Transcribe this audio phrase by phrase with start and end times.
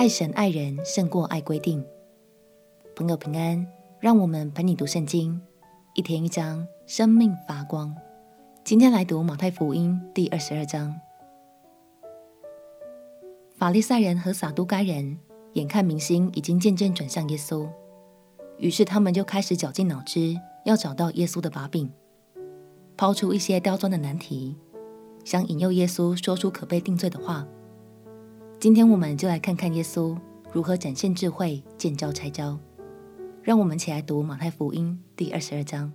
[0.00, 1.84] 爱神爱人胜过爱规定。
[2.96, 3.66] 朋友平安，
[3.98, 5.38] 让我们陪你读圣经，
[5.94, 7.94] 一天一章，生命发光。
[8.64, 10.98] 今天来读马太福音第二十二章。
[13.58, 15.18] 法利赛人和撒都该人
[15.52, 17.68] 眼看民心已经渐渐转向耶稣，
[18.56, 21.92] 于是他们就开始绞尽脑汁，要找到耶稣的把柄，
[22.96, 24.56] 抛出一些刁钻的难题，
[25.26, 27.46] 想引诱耶稣说出可被定罪的话。
[28.60, 30.14] 今天我们就来看看耶稣
[30.52, 32.58] 如何展现智慧，见招拆招。
[33.42, 35.90] 让我们一起来读马太福音第二十二章。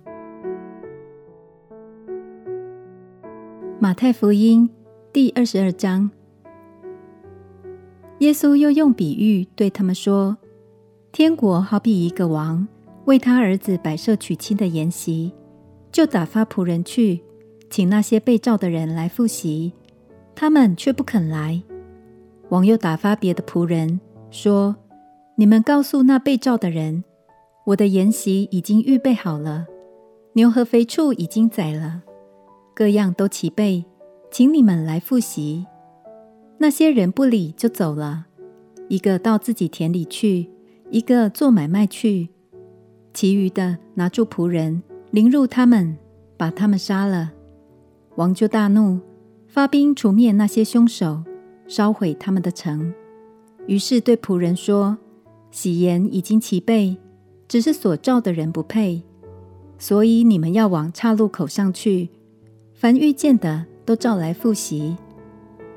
[3.78, 4.68] 马太福音
[5.12, 6.10] 第二十二章，
[8.18, 10.36] 耶稣又用比喻对他们说
[11.12, 12.66] ：“天国好比一个王
[13.04, 15.32] 为他儿子摆设娶亲的筵席，
[15.92, 17.22] 就打发仆人去
[17.70, 19.72] 请那些被召的人来赴席，
[20.34, 21.62] 他们却不肯来。”
[22.48, 24.76] 王又打发别的仆人说
[25.36, 27.02] ：“你们告诉那被召的人，
[27.64, 29.66] 我的筵席已经预备好了，
[30.34, 32.02] 牛和肥畜已经宰了，
[32.74, 33.84] 各样都齐备，
[34.30, 35.66] 请你们来赴席。”
[36.58, 38.26] 那些人不理，就走了，
[38.88, 40.48] 一个到自己田里去，
[40.90, 42.28] 一个做买卖去，
[43.12, 45.98] 其余的拿住仆人，凌辱他们，
[46.36, 47.32] 把他们杀了。
[48.14, 49.00] 王就大怒，
[49.48, 51.24] 发兵除灭那些凶手。
[51.68, 52.92] 烧毁他们的城，
[53.66, 54.96] 于是对仆人说
[55.50, 56.96] ：“喜筵已经齐备，
[57.48, 59.02] 只是所召的人不配，
[59.78, 62.08] 所以你们要往岔路口上去，
[62.74, 64.96] 凡遇见的都召来赴席。”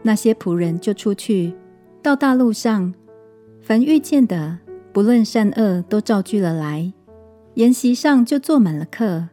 [0.02, 1.54] 那些仆人就出去，
[2.02, 2.94] 到大路上，
[3.62, 4.60] 凡遇见的，
[4.94, 6.94] 不论善恶，都召聚了来，
[7.56, 9.28] 筵席上就坐满了客。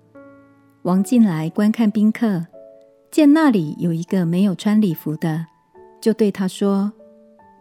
[0.83, 2.47] 王进来观看宾客，
[3.11, 5.47] 见那里有一个没有穿礼服的。
[6.01, 6.93] 就对他说：“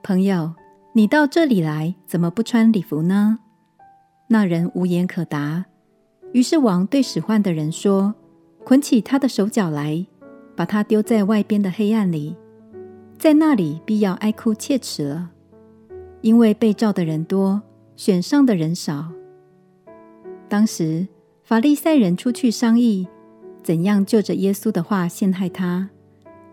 [0.04, 0.54] 朋友，
[0.94, 3.40] 你到这里来，怎么不穿礼服呢？”
[4.30, 5.66] 那人无言可答。
[6.34, 8.16] 于是王对使唤的人说
[8.66, 10.06] ：“捆起他的手脚来，
[10.56, 12.36] 把他丢在外边的黑暗里，
[13.18, 15.32] 在那里必要哀哭切齿了，
[16.22, 17.62] 因为被召的人多，
[17.96, 19.12] 选上的人少。”
[20.50, 21.08] 当时
[21.44, 23.08] 法利赛人出去商议，
[23.64, 25.90] 怎样就着耶稣的话陷害他，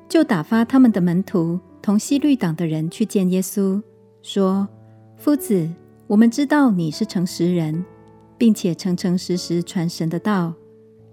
[0.08, 1.58] 就打发他们的门徒。
[1.82, 3.82] 同希律党的人去见耶稣，
[4.22, 4.68] 说
[5.18, 5.68] ：“夫子，
[6.06, 7.84] 我们知道你是诚实人，
[8.38, 10.54] 并且诚诚实实传神的道，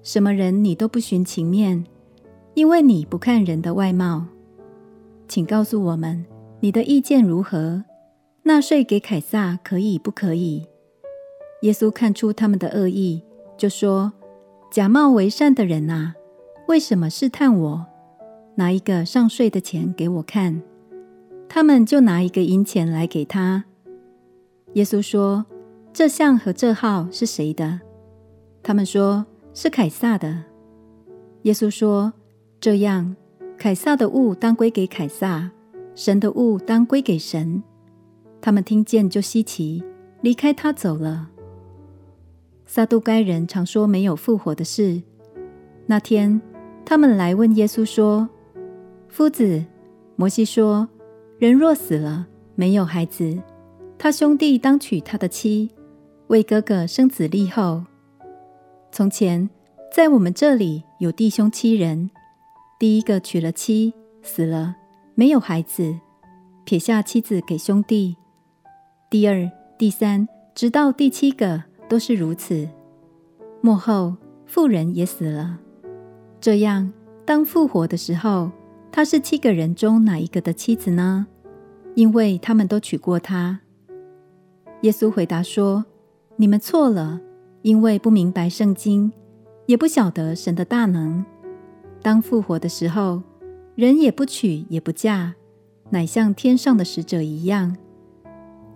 [0.04, 1.84] 什么人你都不徇情面，
[2.54, 4.28] 因为你不看人的外貌。
[5.28, 6.24] 请告诉我们，
[6.60, 7.84] 你的意见如何？
[8.44, 10.68] 纳税给凯撒可以不可以？”
[11.64, 13.24] 耶稣看出他们的恶意，
[13.58, 14.14] 就说
[14.72, 16.14] ：“假冒为善的人啊，
[16.68, 17.88] 为什么试探我？”
[18.60, 20.62] 拿一个上税的钱给我看，
[21.48, 23.64] 他们就拿一个银钱来给他。
[24.74, 25.46] 耶稣说
[25.94, 27.80] ：“这像和这号是谁的？”
[28.62, 29.26] 他们说
[29.56, 30.44] ：“是凯撒的。”
[31.44, 32.12] 耶稣说
[32.60, 33.16] ：“这样，
[33.58, 35.50] 凯撒的物当归给凯撒，
[35.96, 37.64] 神的物当归给神。”
[38.42, 39.82] 他们听见就稀奇，
[40.20, 41.30] 离开他走了。
[42.66, 45.02] 撒都该人常说没有复活的事。
[45.86, 46.42] 那天，
[46.84, 48.28] 他们来问耶稣说。
[49.10, 49.66] 夫子，
[50.16, 50.88] 摩西说，
[51.40, 53.42] 人若死了没有孩子，
[53.98, 55.72] 他兄弟当娶他的妻，
[56.28, 57.84] 为哥哥生子立后。
[58.92, 59.50] 从前
[59.92, 62.12] 在我们这里有弟兄七人，
[62.80, 64.76] 第一个娶了妻，死了，
[65.16, 66.00] 没有孩子，
[66.64, 68.16] 撇下妻子给兄弟；
[69.10, 72.70] 第二、第三，直到第七个都是如此。
[73.62, 74.16] 末后
[74.46, 75.58] 妇人也死了。
[76.40, 76.94] 这样，
[77.26, 78.52] 当复活的时候。
[78.92, 81.28] 他是七个人中哪一个的妻子呢？
[81.96, 83.60] 因为他们都娶过她。
[84.82, 85.86] 耶稣回答说
[86.38, 87.20] ：“你们错了，
[87.62, 89.12] 因为不明白圣经，
[89.66, 91.26] 也不晓得神的大能。
[92.02, 93.22] 当复活的时候，
[93.76, 95.36] 人也不娶也不嫁，
[95.90, 97.76] 乃像天上的使者一样。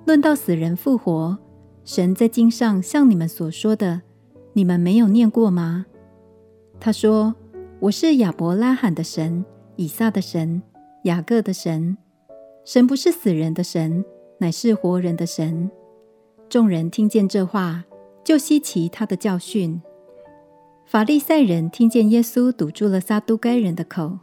[0.05, 1.37] 论到死人复活，
[1.85, 4.01] 神在经上向你们所说的，
[4.51, 5.85] 你们没有念过吗？
[6.79, 7.33] 他说
[7.79, 9.45] ：‘我是亚伯拉罕的神。’”
[9.75, 10.61] 以撒的神，
[11.03, 11.97] 雅各的神，
[12.63, 14.05] 神不是死人的神，
[14.37, 15.69] 乃是活人的神。
[16.47, 17.83] 众人听见这话，
[18.23, 19.81] 就稀奇他的教训。
[20.85, 24.19] 法利赛人听见耶稣堵住了撒都该人的口，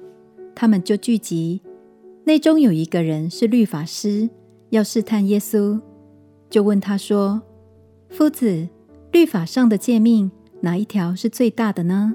[0.55, 1.61] 他们就聚集。
[2.25, 4.31] 内中有一个人是律法师，
[4.69, 5.81] 要试探耶稣，
[6.49, 7.43] 就问他说
[8.09, 8.69] ：“夫子，
[9.11, 10.31] 律法上的诫命
[10.61, 12.15] 哪一条是最大的呢？”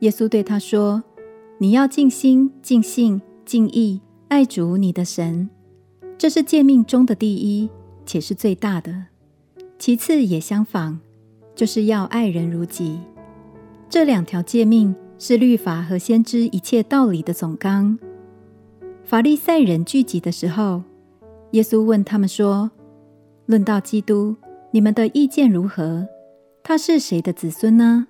[0.00, 1.04] 耶稣对他说。
[1.58, 5.48] 你要尽心、尽性、尽意爱主你的神，
[6.18, 7.70] 这是诫命中的第一，
[8.04, 9.06] 且是最大的。
[9.78, 10.98] 其次也相仿，
[11.54, 13.00] 就是要爱人如己。
[13.88, 17.98] 这两条诫命是律法和先知一切道理的总纲。
[19.02, 20.82] 法利赛人聚集的时候，
[21.52, 22.70] 耶稣问他们说
[23.46, 24.36] ：“论到基督，
[24.72, 26.06] 你们的意见如何？
[26.62, 28.08] 他是谁的子孙呢？”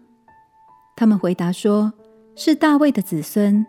[0.96, 1.92] 他们回答说
[2.36, 3.66] ：“是大卫的子孙。”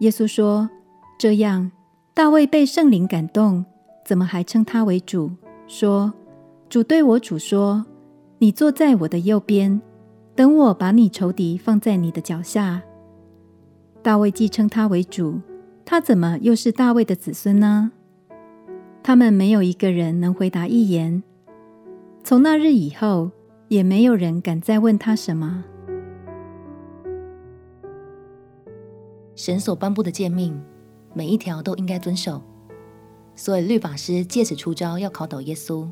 [0.00, 0.68] 耶稣说
[1.16, 1.70] ：“这样，
[2.12, 3.64] 大卫被圣灵感动，
[4.04, 5.30] 怎么还称他为主？
[5.68, 6.12] 说
[6.68, 7.86] ：‘主对我主说，
[8.38, 9.80] 你坐在我的右边，
[10.34, 12.82] 等我把你仇敌放在你的脚下。’
[14.02, 15.40] 大卫既称他为主，
[15.84, 17.92] 他怎么又是大卫的子孙呢？”
[19.04, 21.22] 他们没有一个人能回答一言。
[22.24, 23.30] 从那日以后，
[23.68, 25.62] 也没有人敢再问他什么。
[29.36, 30.60] 神所颁布的诫命，
[31.12, 32.42] 每一条都应该遵守。
[33.36, 35.90] 所以律法师借此出招，要考倒耶稣，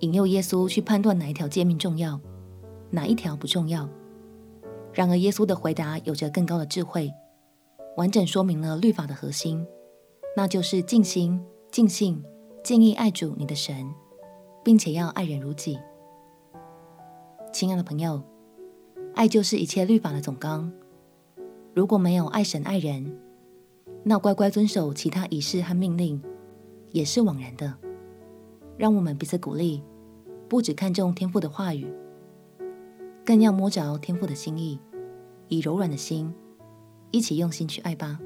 [0.00, 2.20] 引诱耶稣去判断哪一条诫命重要，
[2.90, 3.88] 哪一条不重要。
[4.92, 7.10] 然而耶稣的回答有着更高的智慧，
[7.96, 9.66] 完整说明了律法的核心，
[10.36, 11.42] 那就是尽心、
[11.72, 12.22] 尽性、
[12.62, 13.90] 尽意爱主你的神，
[14.62, 15.78] 并且要爱人如己。
[17.52, 18.22] 亲爱的朋友，
[19.14, 20.70] 爱就是一切律法的总纲。
[21.74, 23.18] 如果没有爱神爱人，
[24.04, 26.22] 那乖乖遵守其他仪式和命令
[26.92, 27.74] 也是枉然的。
[28.78, 29.82] 让我们彼此鼓励，
[30.48, 31.92] 不只看重天父的话语，
[33.26, 34.78] 更要摸着天父的心意，
[35.48, 36.32] 以柔软的心，
[37.10, 38.20] 一起用心去爱吧。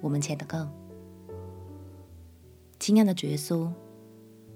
[0.00, 0.68] 我们且祷告：
[2.78, 3.68] 亲爱的主耶稣，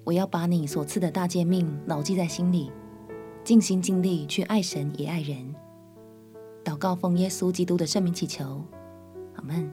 [0.05, 2.71] 我要把你所赐的大诫命牢记在心里，
[3.43, 5.53] 尽心尽力去爱神也爱人。
[6.65, 8.65] 祷告奉耶稣基督的圣名祈求，
[9.35, 9.71] 阿门。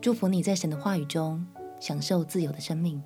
[0.00, 1.46] 祝福你在神的话语中
[1.78, 3.02] 享受自由的生命。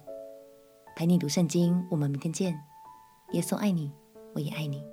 [0.96, 2.58] 陪你读圣经，我们明天见。
[3.32, 3.90] 耶稣爱你，
[4.34, 4.84] 我也爱你。